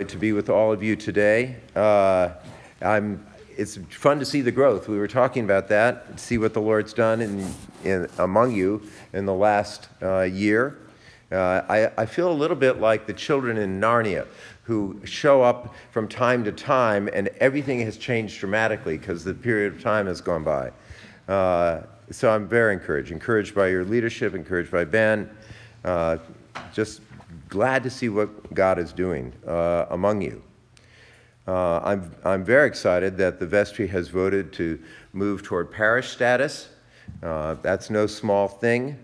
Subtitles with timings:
[0.00, 1.54] to be with all of you today.
[1.76, 2.30] Uh,
[2.82, 3.24] I'm,
[3.56, 4.88] it's fun to see the growth.
[4.88, 7.46] We were talking about that, see what the Lord's done in,
[7.84, 10.80] in, among you in the last uh, year.
[11.30, 14.26] Uh, I, I feel a little bit like the children in Narnia
[14.64, 19.74] who show up from time to time and everything has changed dramatically because the period
[19.74, 20.72] of time has gone by.
[21.32, 25.30] Uh, so I'm very encouraged, encouraged by your leadership, encouraged by Ben.
[25.84, 26.16] Uh,
[26.72, 27.00] just
[27.54, 30.42] glad to see what God is doing uh, among you.
[31.46, 36.68] Uh, I'm, I'm very excited that the vestry has voted to move toward parish status.
[37.22, 38.98] Uh, that's no small thing.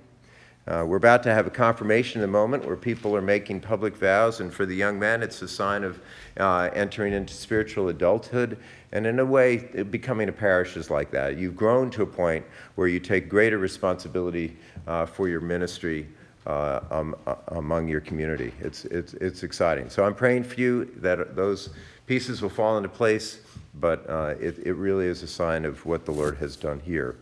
[0.67, 3.97] Uh, we're about to have a confirmation in a moment where people are making public
[3.97, 6.01] vows, and for the young men, it's a sign of
[6.39, 8.59] uh, entering into spiritual adulthood.
[8.91, 11.39] And in a way, becoming a parish is like that.
[11.39, 12.45] You've grown to a point
[12.75, 14.57] where you take greater responsibility
[14.89, 16.09] uh, for your ministry
[16.51, 18.53] uh, um, uh, among your community.
[18.61, 19.89] It's, it's, it's exciting.
[19.89, 21.71] So I'm praying for you that those
[22.09, 23.39] pieces will fall into place,
[23.75, 27.15] but uh, it, it really is a sign of what the Lord has done here.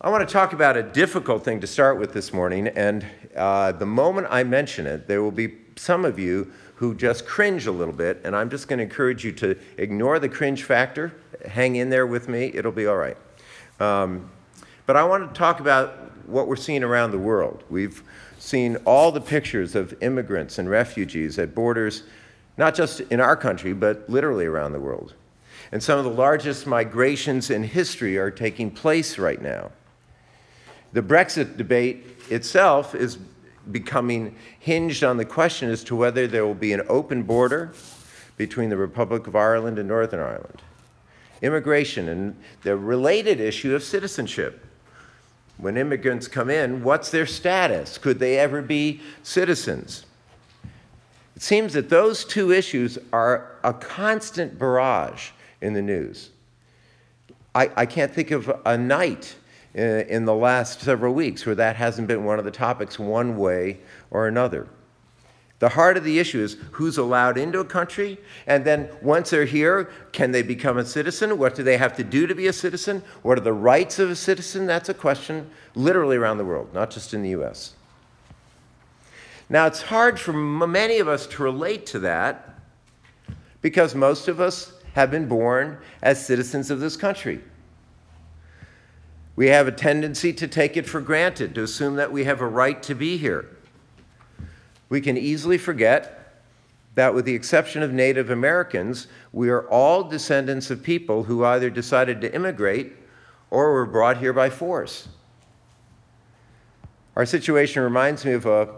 [0.00, 3.04] I want to talk about a difficult thing to start with this morning, and
[3.36, 7.66] uh, the moment I mention it, there will be some of you who just cringe
[7.66, 11.12] a little bit, and I'm just going to encourage you to ignore the cringe factor.
[11.46, 13.16] Hang in there with me, it'll be all right.
[13.78, 14.30] Um,
[14.86, 17.64] but I want to talk about what we're seeing around the world.
[17.70, 18.02] We've
[18.38, 22.02] seen all the pictures of immigrants and refugees at borders,
[22.56, 25.14] not just in our country, but literally around the world.
[25.72, 29.70] And some of the largest migrations in history are taking place right now.
[30.92, 33.18] The Brexit debate itself is
[33.70, 37.72] becoming hinged on the question as to whether there will be an open border
[38.36, 40.62] between the Republic of Ireland and Northern Ireland.
[41.42, 44.64] Immigration and the related issue of citizenship
[45.58, 47.98] when immigrants come in, what's their status?
[47.98, 50.04] Could they ever be citizens?
[51.34, 56.30] It seems that those two issues are a constant barrage in the news.
[57.54, 59.34] I, I can't think of a night
[59.74, 62.98] in, uh, in the last several weeks where that hasn't been one of the topics
[62.98, 63.78] one way
[64.10, 64.66] or another.
[65.58, 69.46] The heart of the issue is who's allowed into a country, and then once they're
[69.46, 71.38] here, can they become a citizen?
[71.38, 73.02] What do they have to do to be a citizen?
[73.22, 74.66] What are the rights of a citizen?
[74.66, 77.74] That's a question literally around the world, not just in the US.
[79.48, 82.58] Now, it's hard for many of us to relate to that
[83.62, 87.40] because most of us have been born as citizens of this country.
[89.36, 92.46] We have a tendency to take it for granted, to assume that we have a
[92.46, 93.55] right to be here.
[94.88, 96.34] We can easily forget
[96.94, 101.68] that, with the exception of Native Americans, we are all descendants of people who either
[101.68, 102.94] decided to immigrate
[103.50, 105.08] or were brought here by force.
[107.14, 108.74] Our situation reminds me of a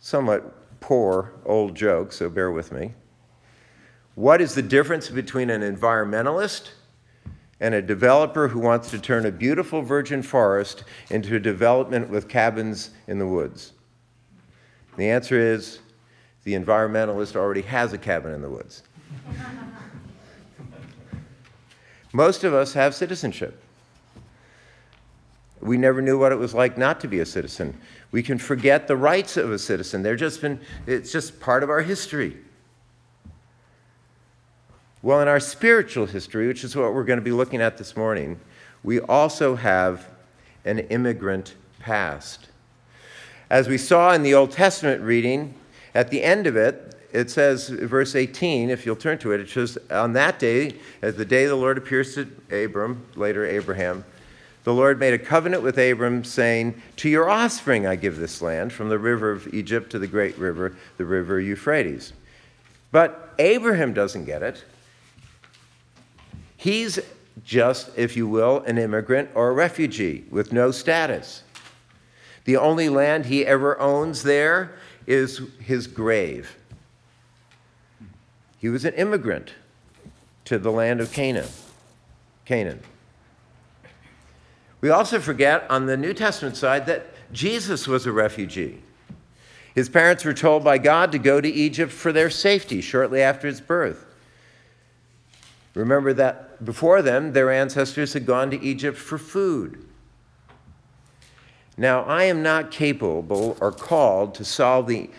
[0.00, 2.92] somewhat poor old joke, so bear with me.
[4.14, 6.70] What is the difference between an environmentalist
[7.60, 12.28] and a developer who wants to turn a beautiful virgin forest into a development with
[12.28, 13.72] cabins in the woods?
[14.96, 15.80] The answer is
[16.44, 18.82] the environmentalist already has a cabin in the woods.
[22.12, 23.60] Most of us have citizenship.
[25.60, 27.78] We never knew what it was like not to be a citizen.
[28.12, 30.02] We can forget the rights of a citizen.
[30.02, 32.36] They're just been, it's just part of our history.
[35.02, 37.96] Well, in our spiritual history, which is what we're going to be looking at this
[37.96, 38.38] morning,
[38.82, 40.08] we also have
[40.64, 42.48] an immigrant past.
[43.54, 45.54] As we saw in the Old Testament reading,
[45.94, 49.48] at the end of it, it says, verse 18, if you'll turn to it, it
[49.48, 54.04] says, On that day, as the day the Lord appears to Abram, later Abraham,
[54.64, 58.72] the Lord made a covenant with Abram, saying, To your offspring I give this land,
[58.72, 62.12] from the river of Egypt to the great river, the river Euphrates.
[62.90, 64.64] But Abraham doesn't get it.
[66.56, 66.98] He's
[67.44, 71.44] just, if you will, an immigrant or a refugee with no status.
[72.44, 74.72] The only land he ever owns there
[75.06, 76.56] is his grave.
[78.58, 79.54] He was an immigrant
[80.46, 81.48] to the land of Canaan.
[82.44, 82.80] Canaan.
[84.80, 88.82] We also forget on the New Testament side that Jesus was a refugee.
[89.74, 93.46] His parents were told by God to go to Egypt for their safety shortly after
[93.46, 94.06] his birth.
[95.74, 99.84] Remember that before them, their ancestors had gone to Egypt for food.
[101.76, 105.10] Now, I am not capable or called to solve the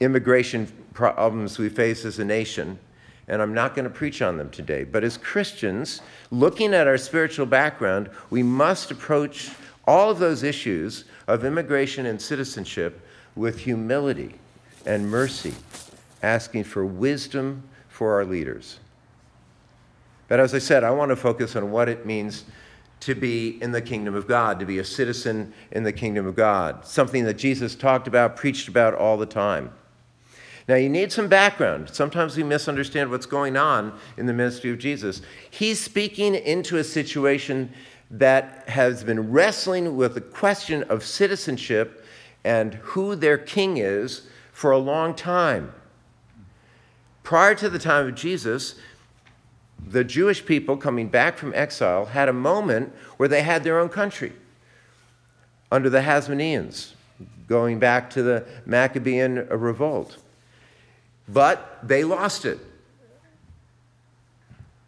[0.00, 2.78] immigration problems we face as a nation,
[3.26, 4.84] and I'm not going to preach on them today.
[4.84, 9.50] But as Christians, looking at our spiritual background, we must approach
[9.86, 13.00] all of those issues of immigration and citizenship
[13.34, 14.34] with humility
[14.86, 15.54] and mercy
[16.22, 18.78] asking for wisdom for our leaders.
[20.28, 22.44] But as I said, I want to focus on what it means
[23.02, 26.36] to be in the kingdom of God, to be a citizen in the kingdom of
[26.36, 29.72] God, something that Jesus talked about, preached about all the time.
[30.68, 31.90] Now, you need some background.
[31.92, 35.20] Sometimes we misunderstand what's going on in the ministry of Jesus.
[35.50, 37.72] He's speaking into a situation
[38.08, 42.04] that has been wrestling with the question of citizenship
[42.44, 45.72] and who their king is for a long time.
[47.24, 48.76] Prior to the time of Jesus,
[49.86, 53.88] the Jewish people coming back from exile had a moment where they had their own
[53.88, 54.32] country
[55.70, 56.92] under the Hasmoneans,
[57.48, 60.18] going back to the Maccabean revolt.
[61.28, 62.58] But they lost it.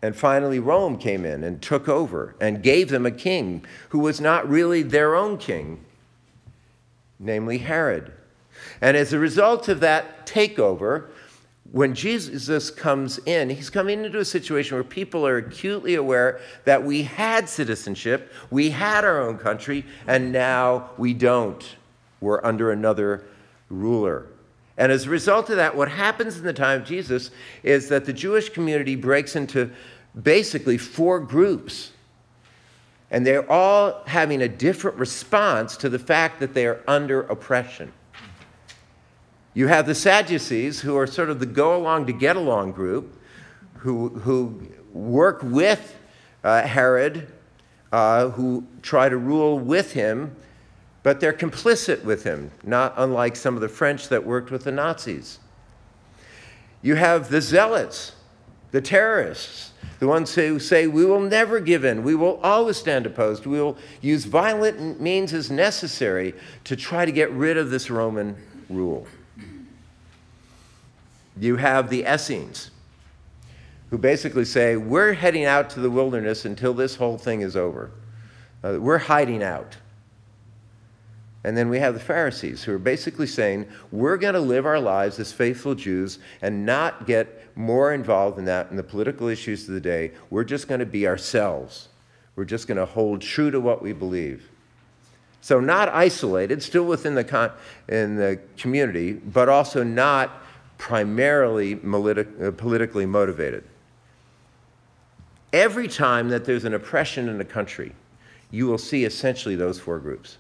[0.03, 4.21] And finally, Rome came in and took over and gave them a king who was
[4.21, 5.83] not really their own king,
[7.19, 8.13] namely Herod.
[8.83, 11.07] And as a result of that takeover,
[11.75, 16.85] when Jesus comes in, he's coming into a situation where people are acutely aware that
[16.85, 21.75] we had citizenship, we had our own country, and now we don't.
[22.21, 23.25] We're under another
[23.71, 24.27] ruler.
[24.79, 27.33] And as a result of that, what happens in the time of Jesus
[27.65, 29.69] is that the Jewish community breaks into
[30.23, 31.91] basically four groups.
[33.11, 37.93] And they're all having a different response to the fact that they are under oppression.
[39.55, 43.21] You have the Sadducees, who are sort of the go along to get along group,
[43.79, 44.61] who, who
[44.93, 45.97] work with
[46.43, 47.33] uh, Herod,
[47.93, 50.35] uh, who try to rule with him,
[51.05, 54.73] but they're complicit with him, not unlike some of the French that worked with the
[54.73, 55.39] Nazis.
[56.83, 58.13] You have the zealots,
[58.73, 63.07] the terrorists, the ones who say, We will never give in, we will always stand
[63.07, 66.35] opposed, we will use violent means as necessary
[66.65, 68.37] to try to get rid of this Roman
[68.69, 69.07] rule.
[71.39, 72.71] You have the Essenes,
[73.91, 77.91] who basically say, We're heading out to the wilderness until this whole thing is over.
[78.63, 79.77] Uh, we're hiding out.
[81.45, 84.81] And then we have the Pharisees who are basically saying, we're going to live our
[84.81, 89.69] lives as faithful Jews and not get more involved in that in the political issues
[89.69, 90.13] of the day.
[90.31, 91.89] We're just going to be ourselves.
[92.35, 94.49] We're just going to hold true to what we believe.
[95.43, 97.53] So, not isolated, still within the, con-
[97.87, 100.43] in the community, but also not
[100.79, 103.65] primarily uh, politically motivated.
[105.53, 107.95] Every time that there's an oppression in a country,
[108.51, 110.39] you will see essentially those four groups.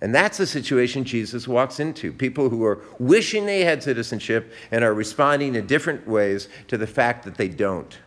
[0.00, 2.12] And that's the situation Jesus walks into.
[2.12, 6.86] People who are wishing they had citizenship and are responding in different ways to the
[6.86, 7.98] fact that they don't.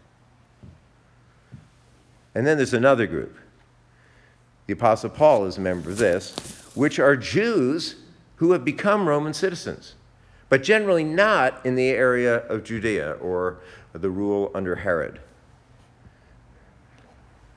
[2.35, 3.35] And then there's another group.
[4.67, 6.35] The Apostle Paul is a member of this,
[6.75, 7.95] which are Jews
[8.35, 9.95] who have become Roman citizens,
[10.49, 13.59] but generally not in the area of Judea or
[13.93, 15.19] the rule under Herod.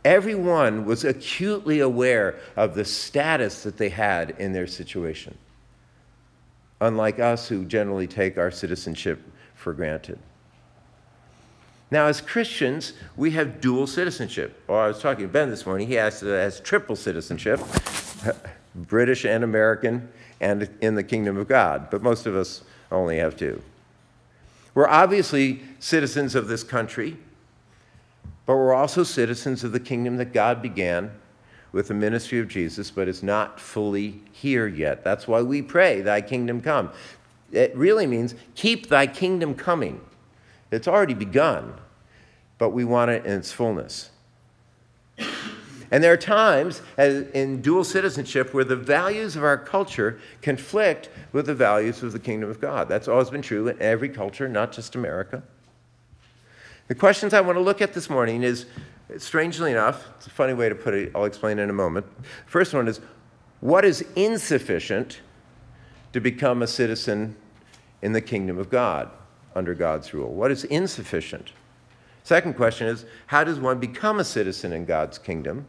[0.05, 5.39] Everyone was acutely aware of the status that they had in their situation,
[6.81, 9.23] unlike us who generally take our citizenship
[9.55, 10.19] for granted.
[11.93, 14.61] Now, as Christians, we have dual citizenship.
[14.67, 17.61] Well, I was talking to Ben this morning, he has, has triple citizenship
[18.75, 20.09] British and American,
[20.41, 22.62] and in the kingdom of God, but most of us
[22.93, 23.62] only have two.
[24.75, 27.17] We're obviously citizens of this country
[28.46, 31.13] but we're also citizens of the kingdom that God began
[31.70, 35.05] with the ministry of Jesus, but is not fully here yet.
[35.05, 36.91] That's why we pray, Thy kingdom come.
[37.51, 40.01] It really means keep Thy kingdom coming.
[40.70, 41.75] It's already begun,
[42.58, 44.11] but we want it in its fullness.
[45.93, 51.44] And there are times in dual citizenship where the values of our culture conflict with
[51.44, 52.89] the values of the kingdom of God.
[52.89, 55.43] That's always been true in every culture, not just America.
[56.89, 58.65] The questions I want to look at this morning is,
[59.19, 62.06] strangely enough, it's a funny way to put it, I'll explain in a moment.
[62.46, 63.03] First one is,
[63.61, 65.20] what is insufficient
[66.15, 67.37] to become a citizen
[68.01, 69.11] in the kingdom of God
[69.55, 70.32] under God's rule?
[70.32, 71.53] What is insufficient?
[72.25, 75.67] Second question is, how does one become a citizen in God's kingdom?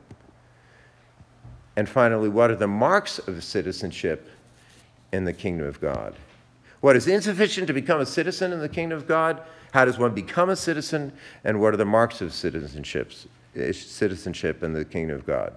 [1.76, 4.30] And finally, what are the marks of citizenship
[5.12, 6.16] in the kingdom of God?
[6.82, 9.42] What is insufficient to become a citizen in the kingdom of God?
[9.72, 11.14] How does one become a citizen?
[11.44, 13.26] And what are the marks of citizenships,
[13.56, 15.54] eh, citizenship in the kingdom of God?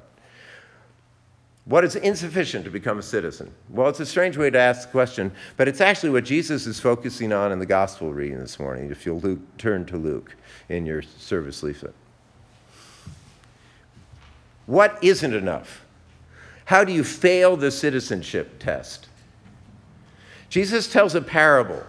[1.67, 3.53] What is insufficient to become a citizen?
[3.69, 6.79] Well, it's a strange way to ask the question, but it's actually what Jesus is
[6.79, 10.37] focusing on in the gospel reading this morning, if you'll Luke, turn to Luke
[10.69, 11.95] in your service leaflet.
[14.67, 15.86] What isn't enough?
[16.67, 19.09] How do you fail the citizenship test?
[20.49, 21.83] Jesus tells a parable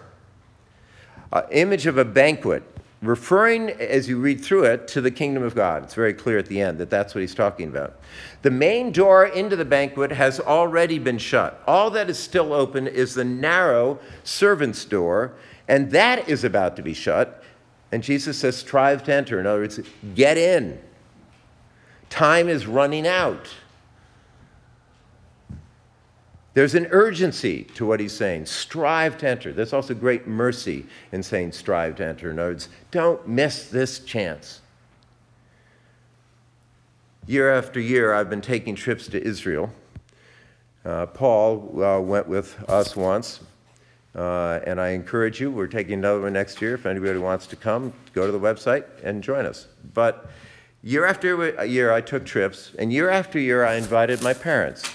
[1.32, 2.64] uh, image of a banquet,
[3.02, 5.84] referring, as you read through it, to the kingdom of God.
[5.84, 8.00] It's very clear at the end that that's what he's talking about.
[8.44, 11.62] The main door into the banquet has already been shut.
[11.68, 15.34] All that is still open is the narrow servant's door,
[15.68, 17.44] and that is about to be shut.
[17.92, 19.40] And Jesus says, strive to enter.
[19.40, 19.80] In other words,
[20.14, 20.80] get in.
[22.10, 23.48] Time is running out.
[26.58, 28.48] There's an urgency to what he's saying.
[28.48, 29.54] Strive to enter.
[29.54, 32.32] There's also great mercy in saying strive to enter.
[32.32, 34.62] In words, don't miss this chance.
[37.28, 39.72] Year after year, I've been taking trips to Israel.
[40.84, 43.42] Uh, Paul uh, went with us once,
[44.16, 46.74] uh, and I encourage you, we're taking another one next year.
[46.74, 49.68] If anybody wants to come, go to the website and join us.
[49.94, 50.32] But
[50.82, 54.92] year after year, I took trips, and year after year, I invited my parents.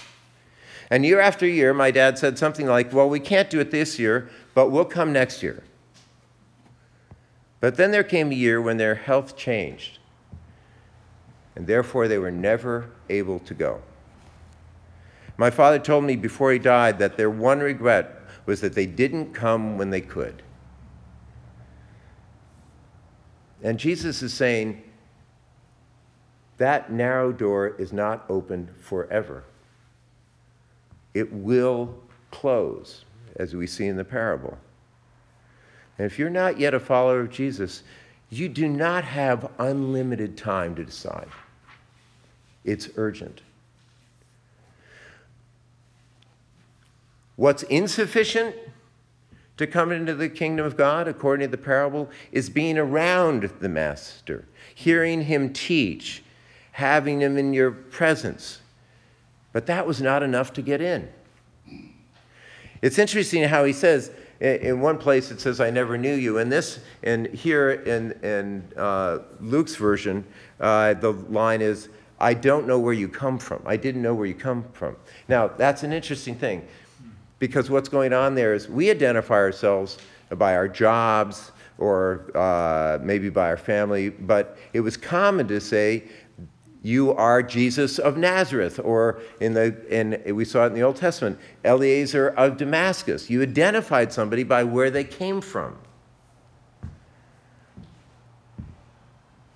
[0.93, 3.99] And year after year, my dad said something like, Well, we can't do it this
[3.99, 5.63] year, but we'll come next year.
[7.61, 10.01] But then there came a year when their health changed,
[11.57, 13.81] and therefore they were never able to go.
[15.39, 19.33] My father told me before he died that their one regret was that they didn't
[19.33, 20.43] come when they could.
[23.63, 24.83] And Jesus is saying
[26.59, 29.45] that narrow door is not open forever
[31.15, 31.95] it will
[32.31, 33.05] close,
[33.37, 34.59] as we see in the parable.
[35.99, 37.83] And if you're not yet a follower of Jesus,
[38.31, 41.29] you do not have unlimited time to decide.
[42.65, 43.43] It's urgent.
[47.37, 48.57] What's insufficient
[49.59, 53.69] to come into the kingdom of God, according to the parable, is being around the
[53.69, 56.23] Master, hearing him teach,
[56.73, 58.62] having him in your presence,
[59.53, 61.09] but that was not enough to get in.
[62.81, 66.39] It's interesting how he says, in one place it says, I never knew you.
[66.39, 70.25] And this, and here in, in uh, Luke's version,
[70.59, 73.63] uh, the line is, I don't know where you come from.
[73.67, 74.97] I didn't know where you come from.
[75.29, 76.67] Now, that's an interesting thing
[77.39, 79.99] because what's going on there is we identify ourselves
[80.31, 86.05] by our jobs or uh, maybe by our family, but it was common to say,
[86.83, 90.97] you are Jesus of Nazareth, or in the, in, we saw it in the Old
[90.97, 93.31] Testament, Eliezer of Damascus.
[93.31, 95.79] You identified somebody by where they came from.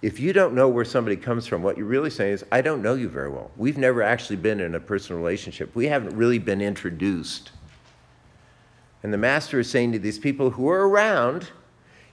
[0.02, 2.80] If you don't know where somebody comes from, what you're really saying is, I don't
[2.80, 3.50] know you very well.
[3.56, 5.74] We've never actually been in a personal relationship.
[5.74, 7.50] We haven't really been introduced.
[9.02, 11.48] And the master is saying to these people who are around,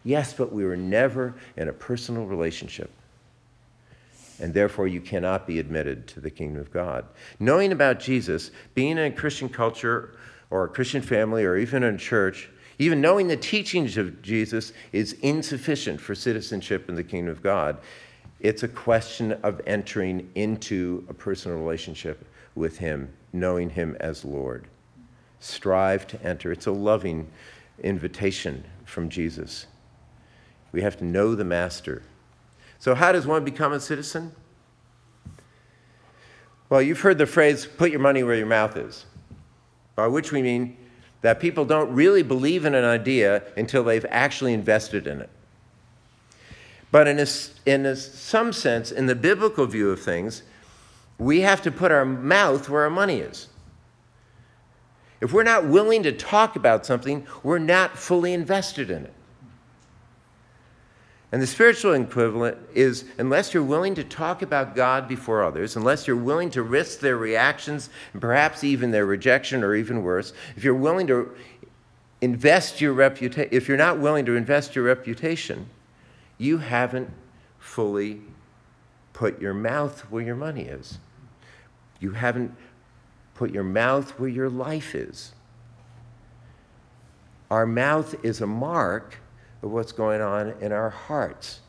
[0.03, 2.89] yes, but we were never in a personal relationship
[4.43, 7.05] and therefore you cannot be admitted to the kingdom of God.
[7.39, 10.17] Knowing about Jesus, being in a Christian culture
[10.50, 14.73] or a Christian family or even in a church, even knowing the teachings of Jesus
[14.91, 17.77] is insufficient for citizenship in the kingdom of God.
[18.41, 24.67] It's a question of entering into a personal relationship with Him, knowing Him as Lord.
[25.39, 26.51] Strive to enter.
[26.51, 27.29] It's a loving
[27.81, 29.67] invitation from Jesus.
[30.73, 32.03] We have to know the Master
[32.83, 34.33] so, how does one become a citizen?
[36.67, 39.05] Well, you've heard the phrase, put your money where your mouth is,
[39.95, 40.75] by which we mean
[41.21, 45.29] that people don't really believe in an idea until they've actually invested in it.
[46.91, 47.27] But in, a,
[47.65, 50.43] in a, some sense, in the biblical view of things,
[51.17, 53.47] we have to put our mouth where our money is.
[55.21, 59.13] If we're not willing to talk about something, we're not fully invested in it.
[61.33, 66.05] And the spiritual equivalent is unless you're willing to talk about God before others, unless
[66.05, 70.63] you're willing to risk their reactions and perhaps even their rejection or even worse, if
[70.63, 71.35] you're willing to
[72.21, 75.65] invest your reputation, if you're not willing to invest your reputation,
[76.37, 77.09] you haven't
[77.57, 78.21] fully
[79.13, 80.99] put your mouth where your money is.
[81.99, 82.55] You haven't
[83.33, 85.33] put your mouth where your life is.
[87.49, 89.17] Our mouth is a mark
[89.63, 91.62] of what's going on in our hearts.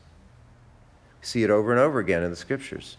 [1.23, 2.99] See it over and over again in the scriptures.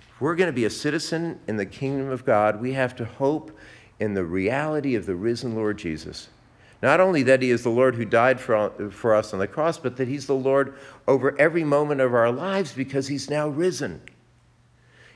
[0.00, 3.04] If we're going to be a citizen in the kingdom of God, we have to
[3.04, 3.56] hope
[4.00, 6.28] in the reality of the risen Lord Jesus.
[6.82, 9.78] Not only that he is the Lord who died for, for us on the cross,
[9.78, 10.74] but that he's the Lord
[11.06, 14.00] over every moment of our lives because he's now risen.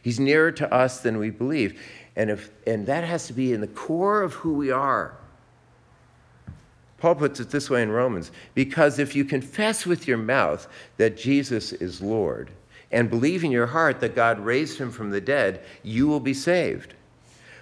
[0.03, 1.81] He's nearer to us than we believe.
[2.17, 5.17] And, if, and that has to be in the core of who we are.
[7.03, 10.69] Paul puts it this way in Romans because if you confess with your mouth
[10.99, 12.53] that Jesus is Lord
[12.93, 16.33] and believe in your heart that God raised him from the dead, you will be
[16.33, 16.95] saved.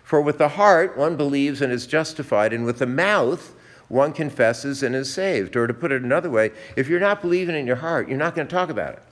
[0.05, 3.55] For with the heart one believes and is justified, and with the mouth
[3.89, 5.57] one confesses and is saved.
[5.57, 8.35] Or to put it another way, if you're not believing in your heart, you're not
[8.35, 9.03] going to talk about it.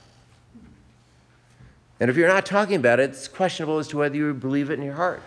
[1.99, 4.77] And if you're not talking about it, it's questionable as to whether you believe it
[4.77, 5.23] in your heart.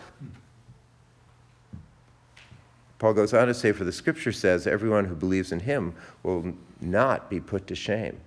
[3.02, 5.92] Paul goes on to say, For the scripture says, everyone who believes in him
[6.22, 8.20] will not be put to shame.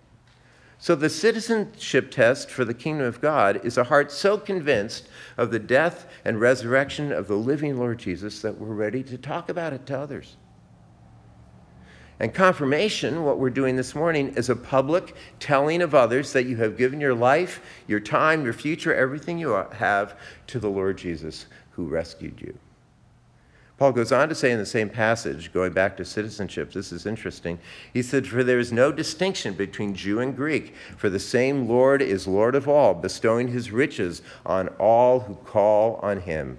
[0.80, 5.50] So, the citizenship test for the kingdom of God is a heart so convinced of
[5.50, 9.72] the death and resurrection of the living Lord Jesus that we're ready to talk about
[9.72, 10.36] it to others.
[12.20, 16.58] And confirmation, what we're doing this morning, is a public telling of others that you
[16.58, 21.46] have given your life, your time, your future, everything you have to the Lord Jesus
[21.72, 22.60] who rescued you.
[23.78, 27.06] Paul goes on to say in the same passage, going back to citizenship, this is
[27.06, 27.60] interesting.
[27.92, 32.02] He said, For there is no distinction between Jew and Greek, for the same Lord
[32.02, 36.58] is Lord of all, bestowing his riches on all who call on him.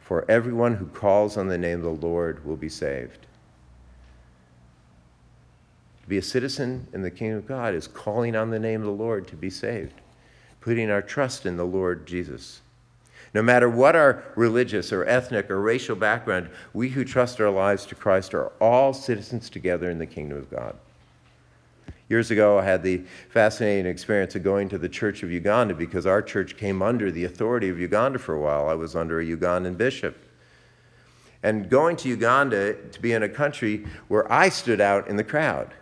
[0.00, 3.26] For everyone who calls on the name of the Lord will be saved.
[6.02, 8.86] To be a citizen in the kingdom of God is calling on the name of
[8.86, 10.00] the Lord to be saved,
[10.62, 12.62] putting our trust in the Lord Jesus.
[13.32, 17.86] No matter what our religious or ethnic or racial background, we who trust our lives
[17.86, 20.76] to Christ are all citizens together in the kingdom of God.
[22.08, 26.06] Years ago, I had the fascinating experience of going to the Church of Uganda because
[26.06, 28.68] our church came under the authority of Uganda for a while.
[28.68, 30.18] I was under a Ugandan bishop.
[31.44, 35.24] And going to Uganda to be in a country where I stood out in the
[35.24, 35.72] crowd.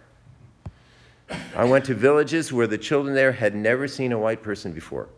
[1.56, 5.08] I went to villages where the children there had never seen a white person before.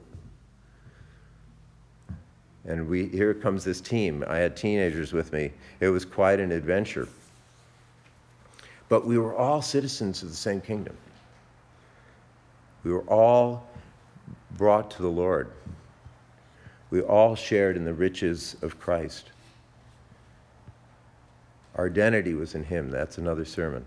[2.71, 4.25] And we, here comes this team.
[4.29, 5.51] I had teenagers with me.
[5.81, 7.09] It was quite an adventure.
[8.89, 10.97] But we were all citizens of the same kingdom.
[12.85, 13.69] We were all
[14.53, 15.51] brought to the Lord.
[16.91, 19.33] We all shared in the riches of Christ.
[21.75, 22.89] Our identity was in Him.
[22.89, 23.85] That's another sermon.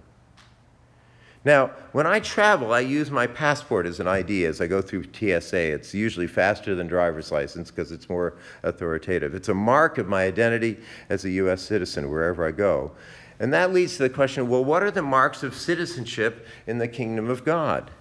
[1.45, 5.03] Now, when I travel, I use my passport as an ID as I go through
[5.11, 5.73] TSA.
[5.73, 9.35] It's usually faster than driver's license because it's more authoritative.
[9.35, 10.77] It's a mark of my identity
[11.09, 11.61] as a U.S.
[11.61, 12.91] citizen wherever I go.
[13.39, 16.87] And that leads to the question well, what are the marks of citizenship in the
[16.87, 17.91] kingdom of God?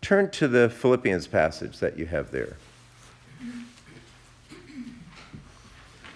[0.00, 2.56] Turn to the Philippians passage that you have there.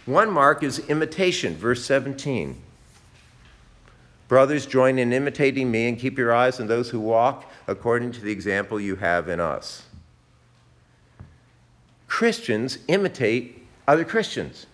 [0.04, 2.60] One mark is imitation, verse 17.
[4.30, 8.20] Brothers, join in imitating me and keep your eyes on those who walk according to
[8.20, 9.82] the example you have in us.
[12.06, 14.66] Christians imitate other Christians.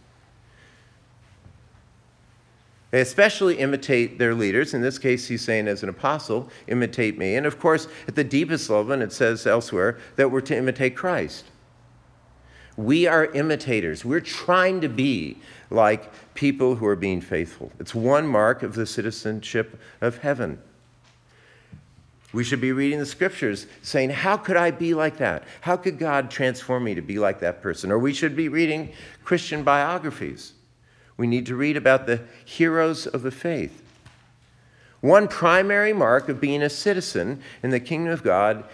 [2.91, 4.75] They especially imitate their leaders.
[4.75, 7.37] In this case, he's saying, as an apostle, imitate me.
[7.37, 10.95] And of course, at the deepest level, and it says elsewhere, that we're to imitate
[10.95, 11.47] Christ.
[12.77, 14.05] We are imitators.
[14.05, 15.39] We're trying to be
[15.71, 17.73] like people who are being faithful.
[17.81, 20.61] It's one mark of the citizenship of heaven.
[22.33, 25.45] We should be reading the scriptures saying, How could I be like that?
[25.63, 27.91] How could God transform me to be like that person?
[27.91, 28.93] Or we should be reading
[29.25, 30.53] Christian biographies.
[31.17, 33.83] We need to read about the heroes of the faith.
[35.01, 38.65] One primary mark of being a citizen in the kingdom of God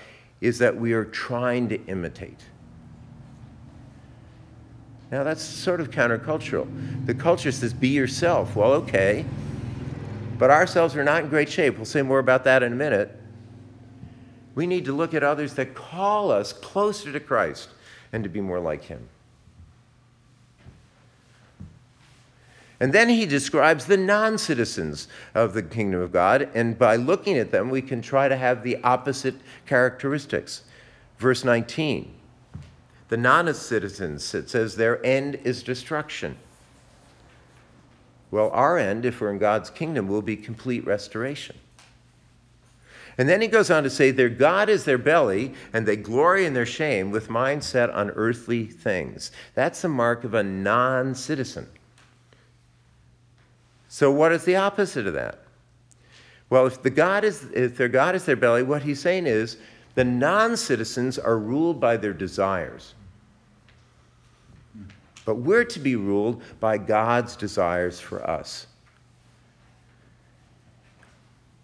[0.40, 2.40] is that we are trying to imitate.
[5.12, 6.66] Now, that's sort of countercultural.
[7.05, 8.57] The culture says, be yourself.
[8.57, 9.27] Well, okay.
[10.38, 11.77] But ourselves are not in great shape.
[11.77, 13.14] We'll say more about that in a minute.
[14.55, 17.68] We need to look at others that call us closer to Christ
[18.11, 19.07] and to be more like Him.
[22.81, 27.38] And then he describes the non citizens of the kingdom of God, and by looking
[27.38, 30.62] at them, we can try to have the opposite characteristics.
[31.18, 32.12] Verse 19
[33.12, 36.35] the non citizens, it says their end is destruction.
[38.31, 41.57] Well, our end, if we're in God's kingdom, will be complete restoration.
[43.18, 46.46] And then he goes on to say, Their God is their belly, and they glory
[46.46, 49.31] in their shame with mind set on earthly things.
[49.55, 51.68] That's the mark of a non citizen.
[53.88, 55.40] So, what is the opposite of that?
[56.48, 59.59] Well, if, the God is, if their God is their belly, what he's saying is
[59.96, 62.94] the non citizens are ruled by their desires.
[65.24, 68.66] But we're to be ruled by God's desires for us.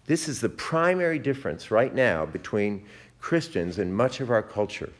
[0.05, 2.83] This is the primary difference right now between
[3.19, 4.91] Christians and much of our culture.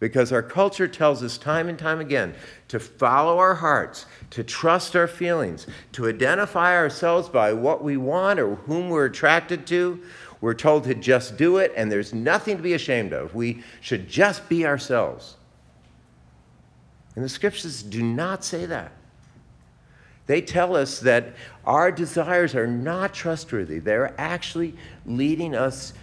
[0.00, 2.34] Because our culture tells us time and time again
[2.68, 8.38] to follow our hearts, to trust our feelings, to identify ourselves by what we want
[8.38, 10.00] or whom we're attracted to.
[10.40, 13.34] We're told to just do it, and there's nothing to be ashamed of.
[13.34, 15.34] We should just be ourselves.
[17.18, 18.92] And the scriptures do not say that.
[20.28, 23.80] They tell us that our desires are not trustworthy.
[23.80, 25.94] They're actually leading us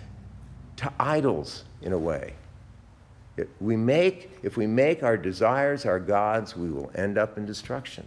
[0.76, 2.34] to idols in a way.
[3.38, 7.46] If we make, if we make our desires our gods, we will end up in
[7.46, 8.06] destruction.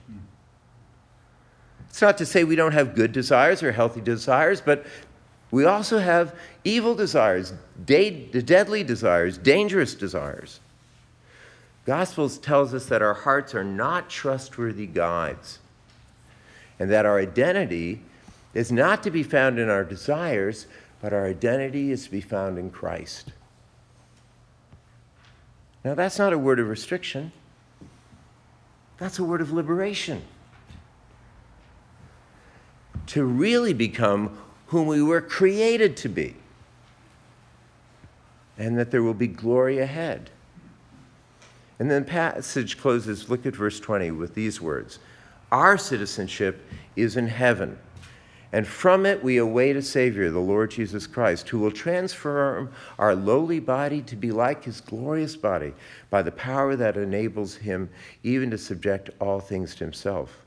[1.89, 4.85] It's not to say we don't have good desires or healthy desires, but
[5.51, 7.55] we also have evil desires,
[7.87, 10.61] de- deadly desires, dangerous desires.
[11.89, 15.59] Gospels tells us that our hearts are not trustworthy guides
[16.79, 18.03] and that our identity
[18.53, 20.67] is not to be found in our desires,
[21.01, 23.33] but our identity is to be found in Christ.
[25.83, 27.33] Now, that's not a word of restriction,
[28.99, 30.21] that's a word of liberation.
[33.07, 36.37] To really become whom we were created to be,
[38.59, 40.29] and that there will be glory ahead.
[41.79, 44.99] And then the passage closes, look at verse 20 with these words
[45.53, 46.65] Our citizenship
[46.97, 47.79] is in heaven,
[48.53, 53.15] and from it we await a Savior, the Lord Jesus Christ, who will transform our
[53.15, 55.75] lowly body to be like his glorious body
[56.11, 57.91] by the power that enables him
[58.23, 60.45] even to subject all things to himself.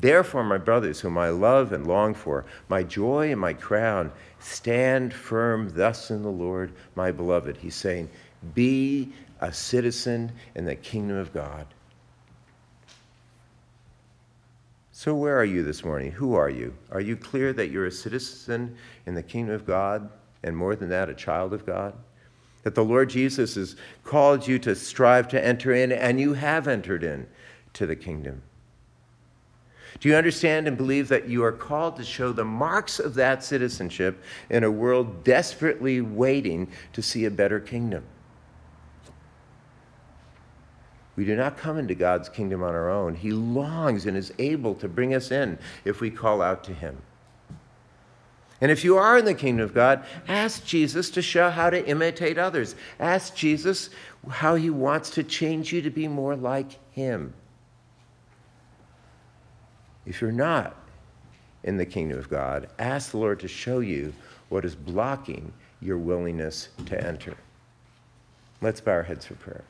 [0.00, 5.12] Therefore, my brothers, whom I love and long for, my joy and my crown, stand
[5.12, 7.56] firm thus in the Lord, my beloved.
[7.56, 8.08] He's saying,
[8.54, 11.66] Be a citizen in the kingdom of God.
[14.92, 16.10] So, where are you this morning?
[16.10, 16.74] Who are you?
[16.90, 20.10] Are you clear that you're a citizen in the kingdom of God,
[20.42, 21.94] and more than that, a child of God?
[22.64, 26.66] That the Lord Jesus has called you to strive to enter in, and you have
[26.66, 27.28] entered in
[27.74, 28.42] to the kingdom.
[30.00, 33.42] Do you understand and believe that you are called to show the marks of that
[33.44, 38.04] citizenship in a world desperately waiting to see a better kingdom?
[41.18, 43.16] We do not come into God's kingdom on our own.
[43.16, 46.96] He longs and is able to bring us in if we call out to Him.
[48.60, 51.88] And if you are in the kingdom of God, ask Jesus to show how to
[51.88, 52.76] imitate others.
[53.00, 53.90] Ask Jesus
[54.30, 57.34] how He wants to change you to be more like Him.
[60.06, 60.76] If you're not
[61.64, 64.14] in the kingdom of God, ask the Lord to show you
[64.50, 67.34] what is blocking your willingness to enter.
[68.60, 69.64] Let's bow our heads for prayer.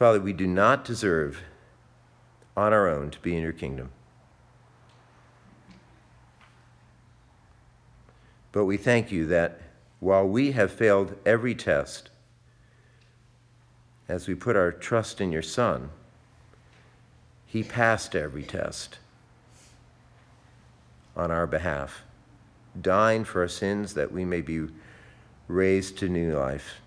[0.00, 1.42] Father, we do not deserve
[2.56, 3.90] on our own to be in your kingdom.
[8.50, 9.60] But we thank you that
[9.98, 12.08] while we have failed every test,
[14.08, 15.90] as we put our trust in your Son,
[17.44, 18.96] he passed every test
[21.14, 22.04] on our behalf,
[22.80, 24.66] dying for our sins that we may be
[25.46, 26.80] raised to new life.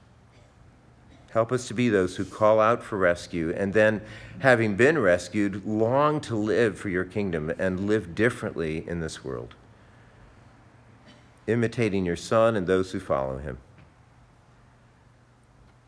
[1.33, 4.01] Help us to be those who call out for rescue and then,
[4.39, 9.55] having been rescued, long to live for your kingdom and live differently in this world
[11.47, 13.57] imitating your Son and those who follow him.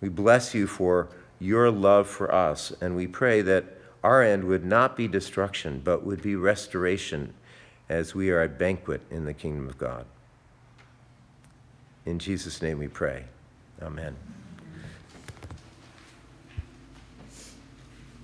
[0.01, 3.65] We bless you for your love for us, and we pray that
[4.03, 7.33] our end would not be destruction, but would be restoration
[7.89, 10.05] as we are at banquet in the kingdom of God.
[12.05, 13.25] In Jesus' name we pray.
[13.81, 14.15] Amen.